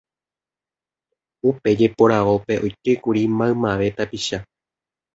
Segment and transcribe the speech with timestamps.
[1.49, 4.37] Upe jeporavópe oikékuri maymave tapicha